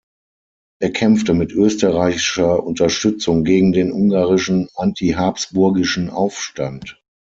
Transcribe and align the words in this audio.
Er 0.79 0.89
kämpfte 0.93 1.35
mit 1.35 1.51
österreichischer 1.51 2.63
Unterstützung 2.63 3.43
gegen 3.43 3.71
den 3.71 3.91
ungarischen 3.91 4.67
antihabsburgischen 4.75 6.09
Aufstand. 6.09 6.99